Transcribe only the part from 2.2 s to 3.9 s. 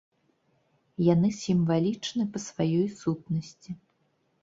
па сваёй сутнасці.